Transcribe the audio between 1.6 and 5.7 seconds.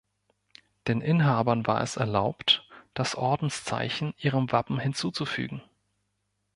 war es erlaubt, das Ordenszeichen ihrem Wappen hinzuzufügen.